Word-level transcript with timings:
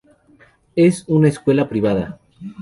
Es 0.75 1.03
una 1.09 1.27
escuela 1.27 1.69
privada. 1.69 2.19